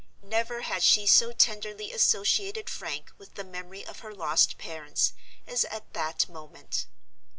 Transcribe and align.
Never 0.23 0.61
had 0.63 0.81
she 0.81 1.05
so 1.05 1.31
tenderly 1.31 1.91
associated 1.91 2.71
Frank 2.71 3.11
with 3.19 3.35
the 3.35 3.43
memory 3.43 3.85
of 3.85 3.99
her 3.99 4.15
lost 4.15 4.57
parents, 4.57 5.13
as 5.45 5.63
at 5.65 5.93
that 5.93 6.27
moment. 6.27 6.87